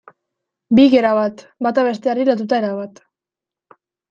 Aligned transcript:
Bi 0.79 0.85
gera 0.93 1.11
bat, 1.19 1.43
bata 1.67 1.83
besteari 1.89 2.27
lotuta 2.31 2.59
erabat. 2.63 3.05